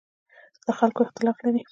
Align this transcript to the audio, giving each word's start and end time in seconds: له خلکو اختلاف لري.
له 0.65 0.71
خلکو 0.79 1.05
اختلاف 1.05 1.37
لري. 1.45 1.61